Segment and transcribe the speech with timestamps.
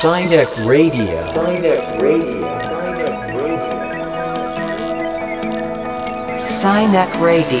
[0.00, 1.04] Sinek Radio.
[1.28, 2.48] Sinek Radio.
[6.40, 7.60] Sinek Radio.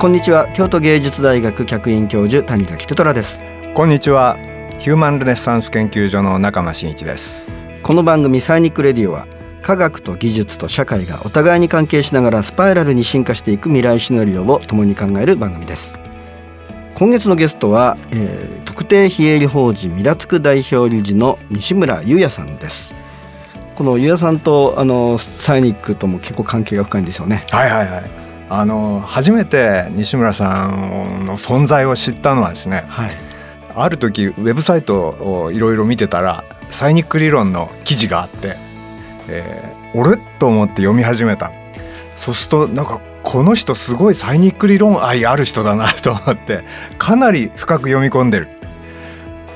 [0.00, 3.40] こんにちは京都芸術大学客員教授谷崎テトラです
[3.72, 4.36] こんにちは
[4.80, 7.46] ヒューマンルネッサンス研究所の中間真一です
[7.84, 9.28] この番組サイニックレディオは
[9.62, 16.00] 科学と技術と社会がお互いに関係しながらスパイラルに進化していく未来シナリオを共に考える番組です
[16.98, 22.92] 今月のゲストは、えー、特定非営利法人ミラつく代表理事の西村優也さんです。
[23.76, 27.44] この優也さんとあのサイニックとも結構関係が深いんですよね。
[27.52, 28.10] はいはいはい。
[28.50, 33.10] あの初めて西村さんの存在を知ったのはですね、はい、
[33.76, 38.56] ある時ウェブサイトをいろいろ見てたらサイニック理論の記事があって
[39.28, 41.52] えー、俺と思って読み始めた
[42.18, 46.62] そうするとなんかこの人すごいサイニック理論愛ある人だなと思って
[46.98, 48.48] かなり深く読み込んでる。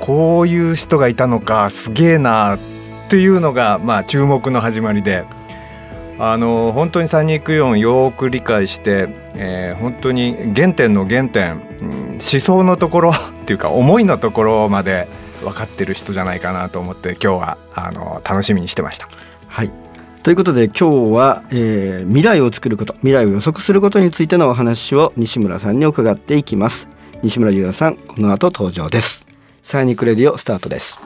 [0.00, 2.58] こういう人がいたのかすげえなっ
[3.08, 5.24] ていうのがまあ注目の始まりで。
[6.18, 15.08] あの本当にサイニック理論よく理解して、えー、本当に原点の原点、うん、思想のところっていうか思いのところまで
[15.40, 19.08] 分かってる人じゃないかなと思って今日はあの楽しみにしてました。
[19.48, 19.72] はい。
[20.22, 26.88] ということで今日は、えー、未来を作ること未来を予測することについてのお話を西村さんに伺っていきます。
[27.24, 29.26] 西村勇哉さんこの後登場です。
[29.64, 31.00] SINIC RADIO スタートです。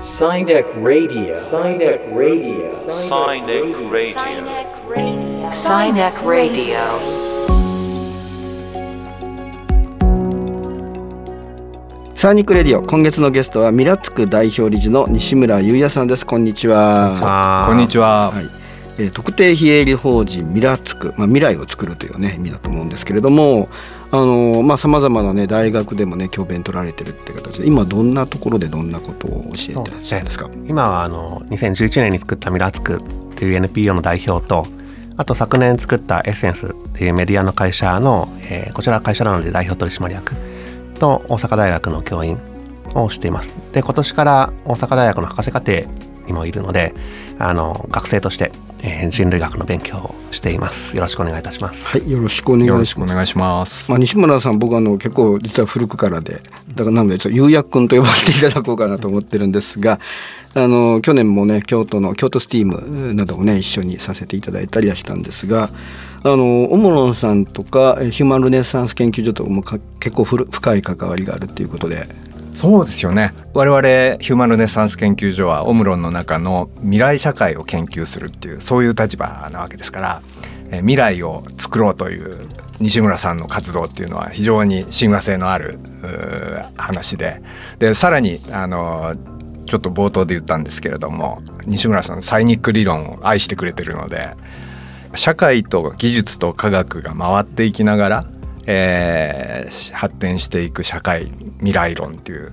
[0.00, 7.65] SINIC RADIO SINIC RADIO SINIC RADIO SINIC RADIO
[12.26, 12.82] SINIC RADIO。
[12.82, 16.26] 今月のゲストはミラツク代表理事の西村勇哉さんです。
[16.26, 17.66] こんにちは。
[17.68, 18.42] こんにちは、は。
[18.42, 18.50] い。
[18.98, 23.68] えー、特定非営利法人ミラツク、まあ、未来を作るというね意味だと思うんですけれども
[24.10, 34.66] あのまあさまざまなね大学でもね教鞭取られてるって形で今どんなところでどんなことを教えてらっしゃるんですか、ね、今はあの2011年に作ったミラツクっていう NPO の代表と
[35.16, 40.34] あと昨年作ったエッセンスっていうメディアの会社の、えー、こちらは会社なので代表取締役
[40.96, 42.38] と大阪大学の教員
[42.94, 43.48] をしています。
[43.72, 45.82] で、今年から大阪大学の博士課程
[46.26, 46.94] にもいるので、
[47.38, 50.94] あの学生として、えー、人類学の勉強をしています。
[50.94, 51.84] よろしくお願いいたします。
[51.84, 53.36] はい、よろしくお願いします。
[53.36, 53.90] ます。
[53.90, 56.42] まあ西村さん、僕あの結構実は古くからで、
[56.74, 60.00] だからなのでちょっと釉薬君と呼ばれていただこうかなと思ってるんですが、
[60.54, 65.70] あの去年もね京都の京都スティームなどをね一緒にさせていただいたりはしたんですが。
[66.22, 72.08] あのオモロンさんとかヒューマンルネッサンス研究所とも結構深い関わりがあるっていうことで
[72.56, 73.34] そうですよね。
[73.52, 73.82] 我々
[74.18, 80.22] ヒューマンルネサンス研究所はオムロンの中の未来社会を研究するっていうそういう立場なわけですから
[80.70, 82.48] え未来を作ろうという
[82.80, 85.78] 西村さんの活動っていうのは非常に親和性のある
[86.76, 87.42] 話で。
[87.78, 89.14] でさらにあの
[89.66, 94.30] ちょっと冒頭で言ったんですけれども西村さんサイニック理論を愛してくれてるので
[95.14, 98.26] 社会と技術と科学が回っていきながら、
[98.66, 102.52] えー、発展していく社会未来論っていう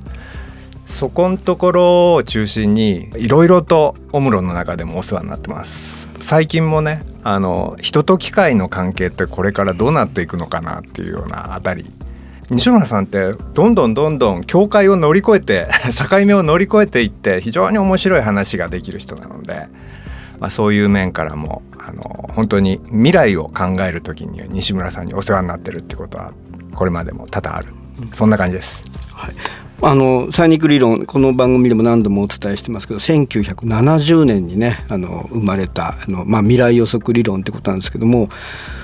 [0.85, 6.07] そこのところを中心にいろいろとオムロの中でもお世話になってます。
[6.19, 11.90] 最近もねあの人と機械の関係ってこれからどうなっていくのかなっていうようなあたり。
[12.50, 15.69] 西村さんってどんどんどんどん境界を乗り越えて
[16.09, 19.68] 境目を乗り越えていって非常に面白い話ができる人なので
[20.39, 22.01] まあ、そういう面からもあの
[22.33, 26.33] 本当に未来を考える時に西村さんにお世話になってるってことは
[26.73, 27.67] これまでも多々ある
[28.13, 28.83] そんな感じです。
[29.13, 29.33] はい
[29.81, 38.29] あのサイニック理論この番組でも何度もお伝えしてますけど1970年にねあの生まれたあの、まあ、未来予測理論ってことなんですけども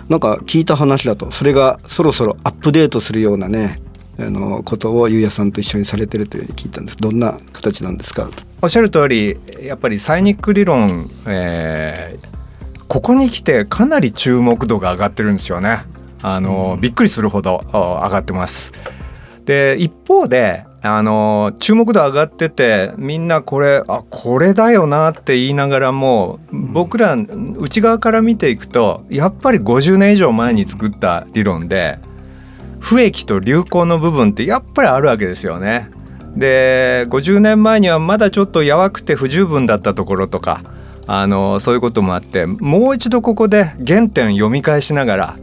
[0.09, 3.79] なんか聞いた話だとそれがそろそろアップデートするようなね
[4.19, 6.97] あのことをゆうやさんと一緒にされてるというふうに聞いたんです。
[6.97, 8.29] どんな形なんですか？
[8.61, 15.79] おっしゃる通りやっぱりサイニック理論、えー、ここに来てかなり注目度が上がってるんですよね。
[16.21, 18.71] あの、うん、びっくりするほど上がってます。
[19.45, 27.15] で一方であの注目度上がっててみんなこれあこれだよなって言いながらも、僕ら
[27.57, 31.99] 内側から見ていくとやっぱり50年以上前に作った理論で
[32.79, 35.89] 不益と流行の部分ってやっぱりあるわけですよね。
[36.35, 40.61] で50年前にはまだちょっとやわくて不十分だったところとか
[41.07, 45.35] あのそういうこともあってもう一度ここで原点読み返しながら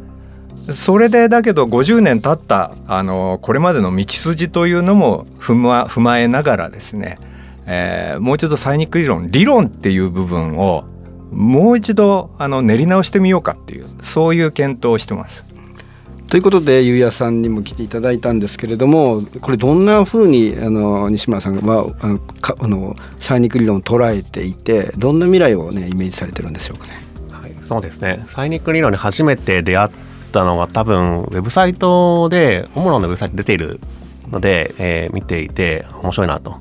[0.73, 7.19] それでだけど50年経ったあのこれまでの道筋というのも踏ま踏まえながらですね、
[7.67, 10.85] えー、もう一度サイニック理論理論っていう部分を
[11.31, 15.45] もう一度あの練り直してみようかっていうそういう検討をしてます。
[16.29, 27.01] ということでゆうやさんにも来ていただいたんですけれどもこれどんなふうにあの西村さんはあのかあのシャイニック理論を捉えていてどんな未来をねイメージされてるんでしょうかね？
[27.31, 29.91] はい、そうですねサイニック理論に初めて出会っ
[30.33, 33.79] たのが多分ウェブサイトでオムロンのウェブサイト出ている
[34.29, 36.59] ので、えー見ていて面白いなと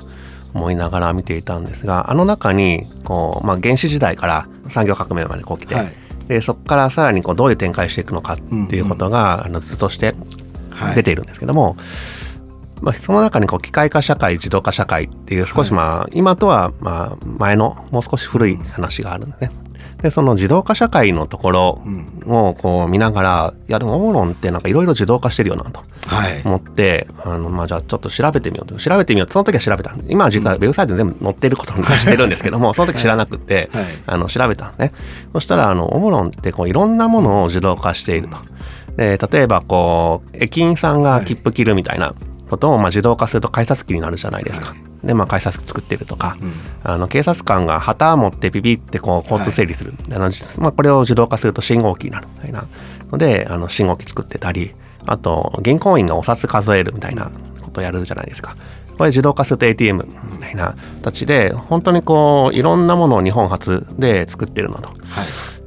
[0.53, 8.37] 思いながら見ていたんですがあの中にこう、まあ、原始時代から産業革命までこう来て、はいでそこからさらにこうどういう展開していくのかっ
[8.67, 10.15] ていうことが、あの図として
[10.75, 10.95] はい。
[10.95, 11.77] 出ているんですけども、
[12.81, 19.51] まあ、その中にこう機械化社会自動化社会っていう少しまあ、今とはまあ前のもう少し古い話があるんですね。
[20.05, 21.81] でその自動化社会のところ
[22.27, 26.43] をこう見ながらいやでもオムロンってなんかいろいろ自動化してるよなとはい。
[26.45, 28.75] 思ってあの、まあ、じゃあちょっと調べてみようと。
[28.77, 29.27] 調べてみよう。
[29.27, 29.95] とその時は調べた。
[30.07, 33.85] 今は実はウェブサイトに全部載ってることにしてるんですけども その時知らなくて、はい。
[34.05, 34.91] あの調べたんですね。
[35.33, 38.37] そしたらあのオムロンってこういろんなものを自動化していると。
[38.97, 42.13] で例えばこう駅員さんが切符切るみたいな
[42.47, 44.75] ことをまあ自動化すると改札機になるじゃないですか。
[45.05, 46.37] でまあ改札機作ってるとか、
[46.83, 52.67] あの警察官が旗持ってビビってこう交通整理する、あのまあ、これを自動化すると信号機になるみたいな。
[53.11, 54.73] のであの信号機作ってたり
[55.05, 57.31] あと銀行員がお札数えるみたいな
[57.61, 58.55] ことをやるじゃないですか。
[58.97, 64.89] これ自動化すると ATM みたいな形で本当にこういろんなものを日本初で作ってるなと。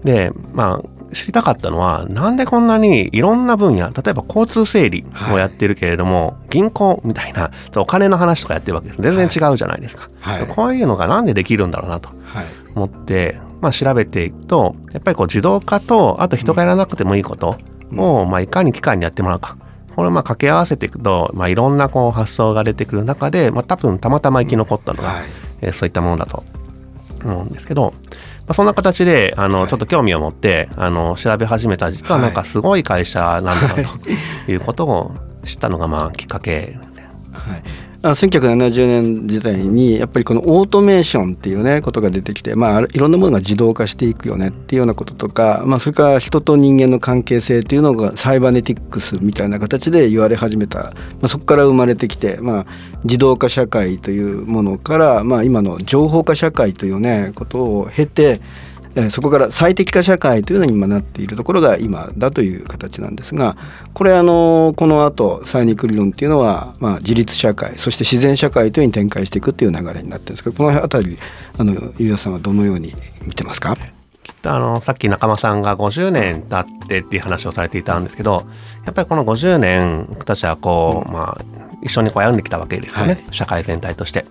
[0.03, 9.03] でまあ知りたかったのはなんでこんなにいろんな分野例えば交通整理をやってるけれども、銀行みたいなお金の話とかやってるわけです。
[9.03, 10.47] 全然違うじゃないですか、はい。
[10.47, 12.47] こういうのがなんでできるんだろうなとはい。
[12.75, 17.57] 思って、まあ、調べていくとやっぱりこう自動化とあと人がやらなくてもいいこと
[17.97, 19.57] を、まあ、いかに機械にやってもらうか。
[19.97, 25.25] これをまあ掛け合わせていくと、まあ、いろんなこう発想が出てくる中で、まあ、多分たまたま生き残ったのが、はい。
[25.61, 26.45] えーそういったものだと
[27.25, 27.93] 思うんですけど、
[28.49, 34.09] まあ、そんな形であのちょっと興味を持ってあの調べ始めた実はなんかすごい会社なんだなと
[34.51, 35.15] いうことを
[35.45, 36.79] 知ったのがまあきっかけ。
[37.31, 37.63] はい、
[38.01, 50.93] あ1970年時代にやっぱりこのオートメーションっていうねことが出てきて、まあ、いろんなものが自動化していくよねっていうようなこととか、まあ、それから人と人間の関係性っていうのがサイバネティックスみたいな形で言われ始めた、ま
[51.23, 52.67] あ、そこから生まれてきて、まあ、
[53.03, 58.41] 自動化社会というものから、まあ、今の情報化社会というねことを経て
[58.99, 63.57] えーそこから最適化社会というのに今なっているところが今だという形なんですが
[63.95, 71.19] これあのこの後サイニック理論っていうのは、まあ、自立社会そして自然社会というふうに展開していくっていう流れになってるんですけどこの辺り
[71.59, 73.77] あのゆうやさんはどのように見てますか？
[74.45, 78.47] あのさっき仲間さんが50年経ってっていう話をされていたんですけど
[78.85, 81.45] やっぱりこの50年僕たちはこう、まあ、
[81.83, 83.25] 一緒にこう歩んできたわけですよね、はい。
[83.31, 84.25] 社会全体として。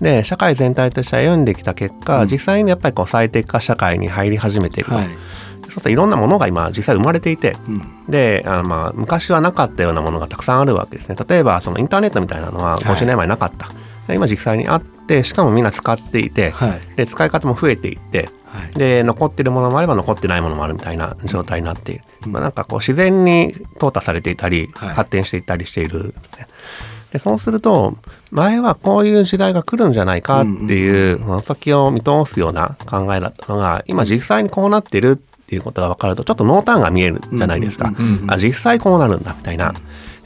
[0.00, 4.90] で社会全体として歩んできた結果、実際にやっぱりこう最適化社会に入り始めている。
[4.90, 5.08] と、はい。
[5.70, 8.04] そうすいろんなものが今実際生まれていて、うん。
[8.08, 11.16] であのまあ昔はなかったようなものがたくさんあるわけですね。
[11.28, 13.70] 例えばそのインターネットみたいなのは50年前なかった、
[14.06, 16.80] で今実際にあってしかもみんな使っていて、はい。
[16.96, 18.70] で使い方も増えていってはい。
[18.78, 24.88] で残ってるものもあれば残ってないものもあるみたいな状態になっている、まあ、なんかこう自然に淘汰されていたり、はい。
[24.94, 26.14] 発展していったりしている
[27.12, 27.96] でそうすると
[28.30, 35.16] 前はこういう時代が来るんじゃないかっていう、その先を見通すような考えだったのが今実際にこうなってるっ
[35.46, 37.92] ていうことが分かるとちょっと濃淡が見えるじゃないですか、
[38.26, 39.72] あ実際こうなるんだみたいな。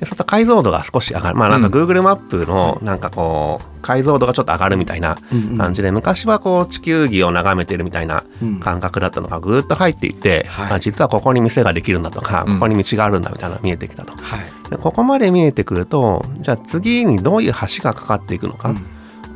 [0.02, 1.36] でそうすると解像度が少し上がる。
[1.36, 5.16] まあなんか Google マップのなんかこう解像度がちょっと上がるみたいな
[5.56, 8.24] 感じで昔はこう地球儀を眺めてるみたいな
[8.60, 10.72] 感覚だったのがぐーっと入っていって、はい。
[10.72, 12.54] あ実はここに店ができるんだとか、うん。
[12.54, 14.12] ここに道があるんだみたいなのが見えてきたと。
[14.16, 14.70] はい。
[14.70, 18.74] でここまで見えてくるとじゃあ次にどういう橋がかかっていくのか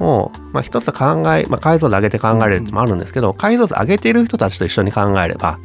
[0.01, 5.59] を、まあ、一つ考え、まあ、解像度上げて考えるってもあるんですけど、解像度上げている人たちと一緒に考えれば、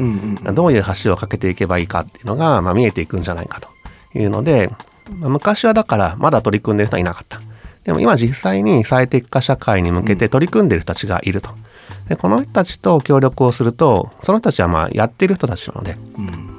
[0.54, 3.70] どういう橋を架けていけばいいかっていうのが、まあ、見えていくんじゃないかと
[4.18, 7.42] いうので、まあ、昔はだからまだ取り組んでる人はいなかった。
[7.84, 11.50] でも今実際に最適化社会に向けて取り組んでる人たちがいると。
[12.08, 15.98] でこの人たちと協力をするとその人たちはまあやってる人たちなので。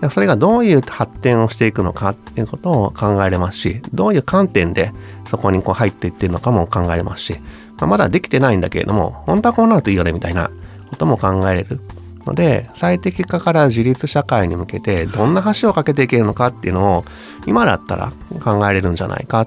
[0.01, 4.93] でそれがどういう発展をしていくのかっていうことを考えれますしどういう観点で
[5.27, 7.35] そこにこう入っていってるのかも考えれますし、
[7.79, 10.51] まあ、まだできてないんだけれども本当はこうなるといいよねみたいな
[10.91, 11.81] ことも考えれる
[12.27, 17.05] ので最適化から自立社会に向けてどんな橋を架けていけるのかっていうのを
[17.47, 18.13] 今だったら
[18.45, 19.47] 考えれるんじゃないか、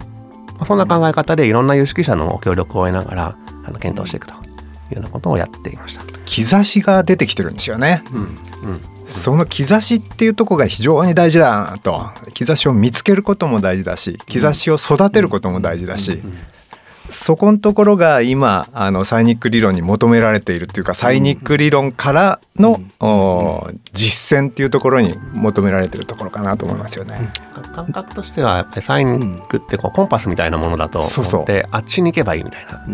[0.57, 4.45] まあそんな考え方でいろんな有識者のご協力を得ながらあの検討していくというよ
[4.97, 6.03] うなことをやっていました。
[6.25, 8.03] 兆しが出てきてるんですよね。
[9.09, 16.21] その兆しっていうところが非常に大事だなと兆しを見つけることも大事だし兆しを育てることも大事だし
[17.11, 27.31] そこのところが今あのサイニック理論に求められているっていうかサイニック理論からの、お実践っていうところに求められてるところかなと思いますよね。
[27.73, 31.45] 感覚としてはやっぱりサイニックってこうコンパスみたいなものだと思って、そうそう。
[31.71, 32.85] あっちに行けばいいみたいな。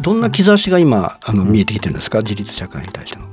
[0.00, 2.18] どんな兆しが今あの見えてきてるんですか？
[2.18, 3.26] 自立社会に対しての。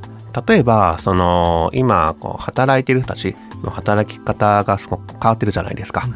[0.48, 6.08] 例えばその今こう働いてる人たちの働き方がすごく変わってるじゃないですか。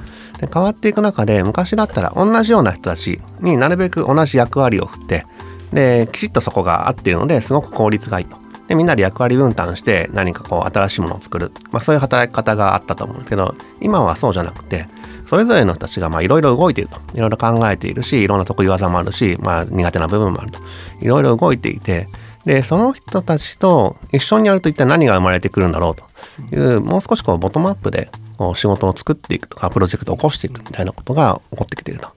[0.42, 5.26] で変わっていく中で昔だったら同じような人たちになるべく同じ役割を振って
[5.72, 8.36] できちっとそこが合っているのですごく効率がいいと。
[8.68, 14.88] でみんなで役割分担して何かこう新しいものを作る、まあ、そういう働き方があったと思うんですけど今はそうじゃなくて
[15.28, 17.00] それぞれの人たちがまあいろいろ動いていると。
[17.14, 20.60] いろいろ考えているしいろんな得意技もあるし、まあ、苦手な部分もあると。
[21.00, 22.08] いろいろ動いていて
[22.46, 28.10] でその人たちと一緒にやると一体何が生まれてくるんだろうというもう少しこうボトムアップで
[28.56, 32.10] 仕事を作っていくとかプロジェクトを起こしていくみたいなことが起こってきていると。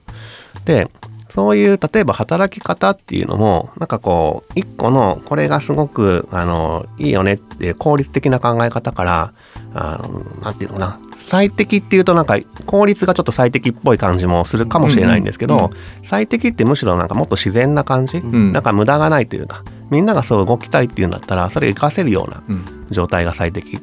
[0.65, 0.87] で
[1.29, 9.33] そういう例えば働き方っていうのもなんかこう一個のこれがすごくあのいいよねって効率的な考え方から
[9.73, 10.99] あのなんていうのかな。
[11.19, 15.71] 最適っていうとなんか効率がちょっと最適っぽい感じもするかもしれないんですけど、
[16.03, 18.51] 最適ってむしろなんかもっと自然な感じ、ん。
[18.51, 22.85] なんか無駄がないというかみんながそう動きたいっていうんだったらそれを活かせるようなうん。
[22.91, 23.79] 状態が最適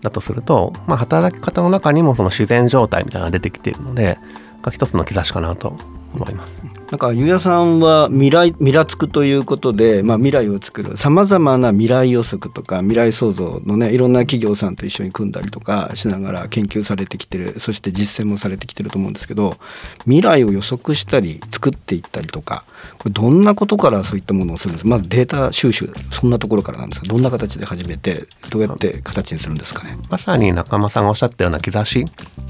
[0.00, 4.18] だとすると、まあ、働き方の中にもその自然状態みたいなのが出てきているので
[4.62, 5.76] が一つの兆しかなと
[6.14, 6.79] 思います。
[6.90, 19.56] なんかゆうやさんは未来ミラつくということで、まあ、未来を作るさまざまな未来予測とか未来創造のねいろんな企業さんと一緒に組んだりとかしながら研究されてきてるそして実践もされてきてると思うんですけど
[20.00, 22.64] 未来を予測したり作っていったりとか
[22.98, 24.90] これどんなことからそういったものをするんですか？
[24.90, 27.06] まずデータ収集そんなところからなんですか？
[27.06, 29.96] どんな形で始めてどうやって形にするんですかね？
[30.08, 32.04] まさに仲間さんがおっしゃったような兆し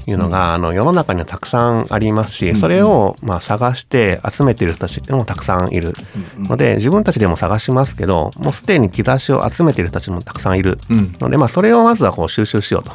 [0.07, 5.93] いうのが、あの世の中にはたくさんありますし、それをまあ探して集めている人たちってもたくさんいる。
[6.37, 10.77] ので、自分たちでも探しますけどもうすでに兆しを集めている人たちもたくさんいる。
[10.89, 11.15] うん。
[11.19, 12.91] ので、まあ、それをまずはこう収集しようと。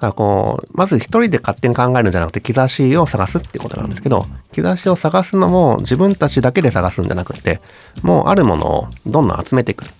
[0.00, 7.60] だこうまず一人で勝手に考えるんじゃなくて兆しを探すっていうことなんですけど兆しを探すのも自分たちだけで探すんじゃなくて
[8.02, 9.84] もうあるものをどんどん集めていく。
[9.84, 9.90] る。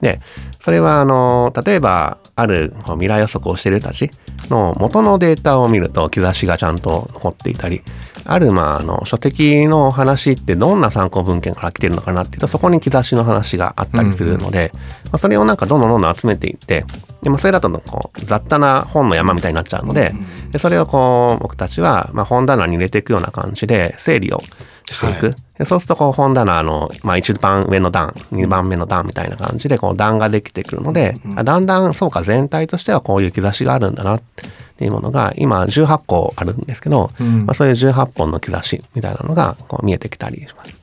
[0.00, 0.20] で
[0.60, 4.10] それはあの例えばあるこう未来予測をしている人たち
[4.50, 7.80] の元のデータを見ると兆しがちゃんと残っていたり
[8.28, 14.72] あるまああの書籍の話ってどんな参考文献から来てるのかなっていうとそこに兆しの話があったりするので、
[15.06, 16.84] まあ、それをなんかどんどんどんどん集めていって
[17.22, 20.12] で、まあ、それだとこう雑多な本の山みたいになっちゃうので
[20.50, 24.40] でそれをこう僕たちはまあ本棚に入れていくような感じで整理を
[24.88, 34.44] していく、はでそうするとこう本棚の、まあ、一番上の段2番目の段みたいな感じでこう段ができてくるので、あだんだんそうか全体としてはこういう兆しがあるんだなって
[34.84, 37.46] いうものが今18個あるんですけど、うん。
[37.46, 40.74] まあ、そういう18本の兆しみたいなのがこう見えてきたりします。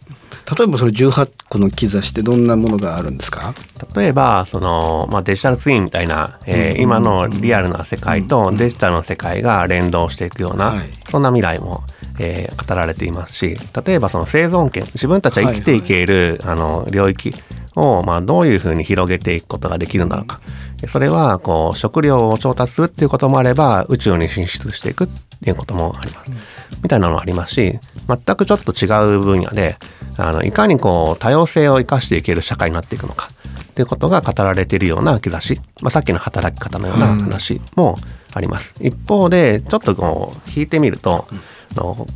[0.57, 3.53] 例えばそれ18個の兆しってどんなものがあるんですか？
[3.95, 10.89] 例えばその、まあ、デジタルツインみたいな、えー今のリアルな世界とデジタルの世界が連動していくような、はい。
[11.09, 11.83] そんな未来も、
[12.19, 17.33] えー語られていますし例えばその生存権自分たちは生きていける、あの領域
[17.75, 20.39] を、まあ、どういうふうに広げていくことができるのか
[20.87, 25.07] それはこう食料を調達するっていうこともあれば宇宙に進出していくっ
[25.41, 26.31] ていうこともあります。
[26.81, 29.77] みたいなのもありますし全くちょっと違う分野で
[30.17, 33.29] あのいかにこう多様性を生かしていける社会になっていくのか
[33.71, 37.97] っていうことが語られているような兆し、まあ、さっきの働き方のような話も
[38.33, 38.73] あります。
[38.81, 41.27] 一方でちょっとこう引いてみると、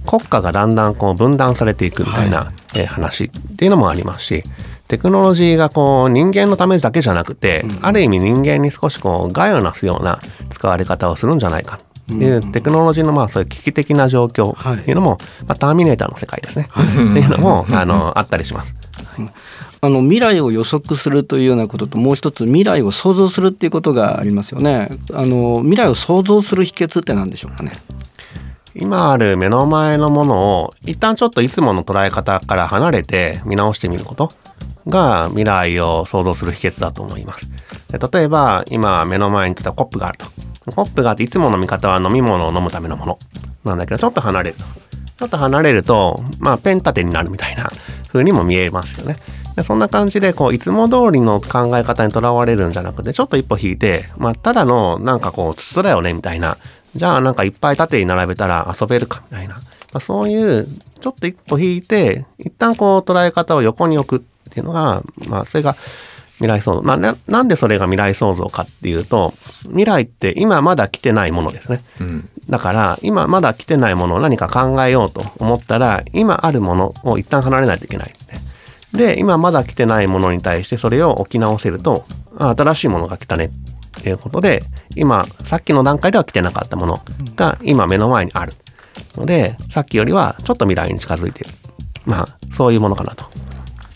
[0.06, 4.44] 国家がだんだんこう分断されていくみたいな、えー話っていうのもありますし
[4.88, 10.20] テクノロジーがこう人間のためだけじゃなくて、ある意味人間に少しこう害をなすような
[10.52, 11.80] 使われ方をするんじゃないか。
[12.06, 18.74] っていうテクノロジーのまあそういう危機的な状況っていうのも、まあ、ターミネーターの世界ですね、っていうのも あのあったりします。
[19.80, 24.90] あの未来を予測するというようなことともう一つ未来を想像するっていうことがありますよね。
[25.14, 27.74] あの未来を想像する秘訣って何でしょうかね？
[28.74, 34.32] 今ある目の前のものを一旦ちょっといつもの捉え方から離れて見直してみること
[34.88, 37.46] が未来を想像する秘訣だと思います。
[37.90, 40.26] で例えば今目の前に例えばコップがあると。
[40.72, 43.20] コップがあっていつもの見方は飲み物を飲むためのもの
[43.64, 44.66] なんだけどちょっと離れると。
[45.18, 47.72] ちょっと離れると、まあ、ペン立てになるみたいな
[48.10, 49.18] 風にも見えますよね。
[49.56, 56.58] でそんな感じでこういつも通りの考え方にとらわれるんじゃなくてちょっと一歩引いて、まあ、ただのなんかこう筒だよねみたいな
[56.96, 59.62] じゃあなんかいっぱい縦に並べたら遊べるかみたいな、ま
[59.94, 60.68] あ、そういう
[61.02, 65.76] ちょっと一歩引いて一旦こう捉え方を横に置くっていうのが、まあ、それが
[66.38, 66.82] 未来創造。
[66.82, 71.84] まあな、なんでそれが未来創造かっていうと、未来って今まだ来てないものですね。
[72.00, 78.14] うんだから、今まだ来てないものを何か考えようと思ったら、今あるものを一旦離れないといけない。
[78.94, 82.06] で、今まだ来てないものに対してそれを置き直せると、
[82.38, 83.46] あ新しいものが来たね
[84.00, 84.64] っていうことで、
[84.96, 87.02] 今、さっきの段階では来てなかったもの
[87.36, 88.54] が今目の前にある。
[89.16, 91.54] ので、さっきよりはちょっと未来に近づいている。
[92.06, 93.26] まあ、そういうものかなと。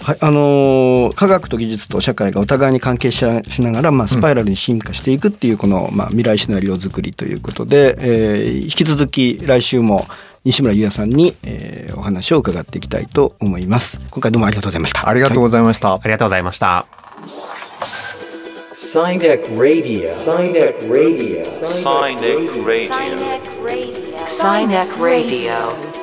[0.03, 10.07] はい、あのー科学と技術と社会がお互いに関係ししながら、まあ、スパイラルに進化していくっていうこの、まあ、未来シナリオ作りということで、えー引き続き来週も
[10.43, 16.87] 西村優也さんに、えーお話を伺っていきたいと思います今回どうもありがとうございましたありがとうございました、ありがとうございました。
[18.81, 20.09] Sinek Radio.
[20.25, 21.43] Sinek Radio.
[21.63, 22.91] Sinek Radio.
[24.25, 26.00] Sinek Radio.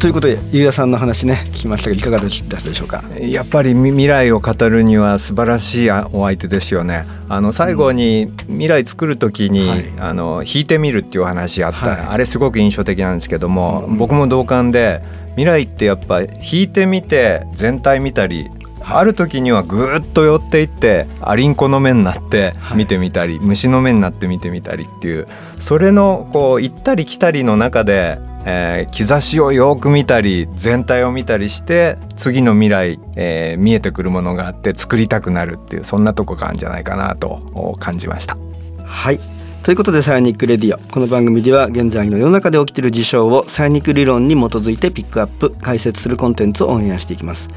[0.00, 3.02] ということで優也さんの話ね聞きましたけどいかがでしたでしょうか？
[3.20, 7.06] やっぱりみ未来を語るには素晴らしいあお相手ですよね。
[7.30, 9.84] あの最後に未来作る時に、はい。
[9.98, 12.00] あの弾いてみるっていう話あった、はい。
[12.00, 15.00] あれすごく印象的なんですけども、僕も同感で
[15.36, 18.46] 未来ってやっぱ弾いてみて全体見たり。
[18.86, 22.78] ある時にはぐーっと寄っていってアリンコの目になってはい。
[22.78, 25.26] 見てみたり、虫の目になって見てみたりっていう
[25.58, 38.36] それのこう行ったり来たりの中で、えー兆しをよく見たり全体を見たりして次の未来、えー見えてくるものがあって作りたくなるっていうそんなとこがあるんじゃないかなとお感じました。
[38.84, 39.20] はい。
[39.62, 40.78] ということでサイニックレディオ。
[40.92, 47.48] この番組では現在の世の中で起きている事象をサイニック理論に基づいてピックアップ解説するコンテンツをオンエアしていきます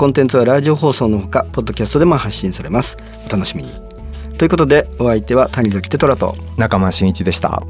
[0.00, 2.96] コンテンツはラジオ放送のほかポッドキャストでも発信されます。
[3.26, 3.70] お楽しみに。
[4.38, 6.34] ということでお相手は谷崎テトラと。
[6.56, 7.62] 中間真一でした。